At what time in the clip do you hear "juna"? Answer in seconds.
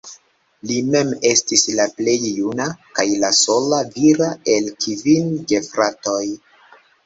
2.39-2.67